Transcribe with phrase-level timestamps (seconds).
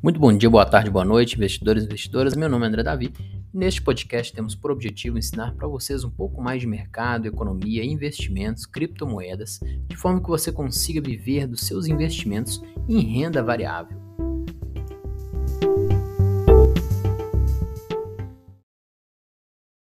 [0.00, 2.36] Muito bom dia, boa tarde, boa noite, investidores e investidoras.
[2.36, 3.12] Meu nome é André Davi.
[3.52, 8.64] Neste podcast temos por objetivo ensinar para vocês um pouco mais de mercado, economia, investimentos,
[8.64, 9.58] criptomoedas,
[9.88, 13.98] de forma que você consiga viver dos seus investimentos em renda variável.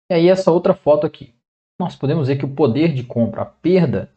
[0.09, 1.35] E aí essa outra foto aqui.
[1.77, 4.09] Nós podemos ver que o poder de compra, a perda,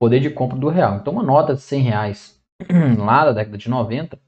[0.00, 0.96] poder de compra do real.
[0.96, 2.40] Então uma nota de 100 reais
[2.96, 4.18] lá da década de 90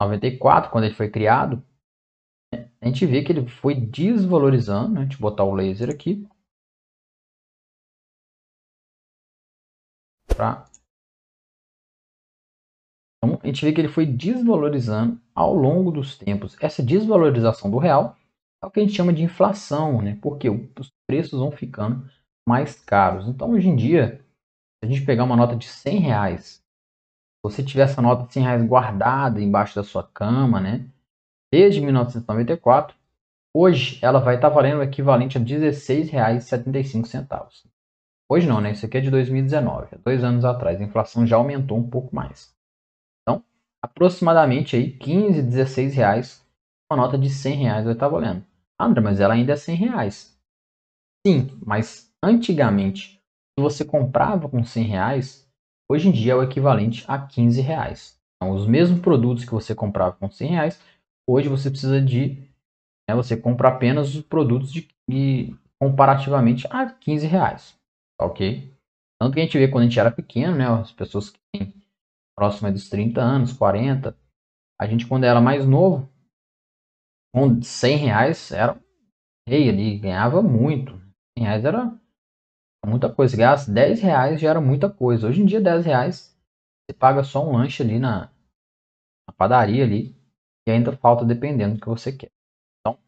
[0.00, 1.62] 94, quando ele foi criado,
[2.80, 4.94] a gente vê que ele foi desvalorizando.
[4.94, 5.02] Né?
[5.02, 6.26] Deixa eu botar o laser aqui.
[10.28, 10.64] Pra...
[13.22, 16.56] Então, a gente vê que ele foi desvalorizando ao longo dos tempos.
[16.60, 18.16] Essa desvalorização do real
[18.62, 20.18] é o que a gente chama de inflação, né?
[20.22, 22.08] porque os preços vão ficando
[22.48, 23.28] mais caros.
[23.28, 24.24] Então, hoje em dia,
[24.82, 26.59] se a gente pegar uma nota de 100 reais
[27.42, 30.86] você tiver essa nota de 100 reais guardada embaixo da sua cama, né?
[31.52, 32.96] Desde 1994,
[33.54, 37.68] hoje ela vai estar valendo o equivalente a R$ 16,75.
[38.30, 38.70] Hoje não, né?
[38.70, 40.80] Isso aqui é de 2019, dois anos atrás.
[40.80, 42.54] A inflação já aumentou um pouco mais.
[43.22, 43.42] Então,
[43.82, 46.46] aproximadamente aí 15, 16 reais,
[46.90, 48.46] uma nota de 100 reais vai estar valendo.
[48.78, 50.38] Ah, André, mas ela ainda é 100 reais.
[51.26, 53.20] Sim, mas antigamente,
[53.58, 55.49] se você comprava com 100 reais,
[55.90, 58.16] hoje em dia é o equivalente a 15 reais.
[58.36, 60.80] Então, os mesmos produtos que você comprava com 100 reais,
[61.28, 62.48] hoje você precisa de,
[63.08, 67.76] né, você compra apenas os produtos de, de, comparativamente a 15 reais,
[68.16, 68.72] tá ok?
[69.20, 71.74] Tanto que a gente vê quando a gente era pequeno, né, as pessoas que têm
[72.38, 74.16] próximo dos 30 anos, 40,
[74.80, 76.08] a gente quando era mais novo,
[77.34, 78.80] com 100 reais era
[79.46, 80.94] rei ali, ganhava muito.
[81.36, 81.99] 100 reais era
[82.86, 83.36] muita coisa.
[83.36, 85.28] Gasta 10 reais já era muita coisa.
[85.28, 86.36] Hoje em dia, 10 reais
[86.90, 88.30] você paga só um lanche ali na,
[89.28, 90.16] na padaria ali
[90.66, 92.30] e ainda falta dependendo do que você quer.
[92.80, 92.98] Então,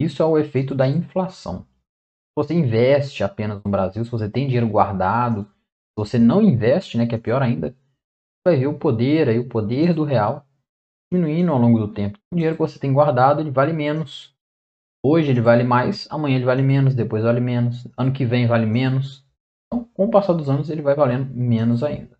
[0.00, 1.62] isso é o efeito da inflação.
[1.62, 6.96] Se você investe apenas no Brasil, se você tem dinheiro guardado, se você não investe,
[6.96, 7.76] né, que é pior ainda,
[8.46, 10.46] vai ver o poder aí, o poder do real
[11.12, 12.18] diminuindo ao longo do tempo.
[12.32, 14.37] O dinheiro que você tem guardado, ele vale menos
[15.02, 18.66] Hoje ele vale mais, amanhã ele vale menos, depois vale menos, ano que vem vale
[18.66, 19.24] menos.
[19.66, 22.17] Então, com o passar dos anos, ele vai valendo menos ainda.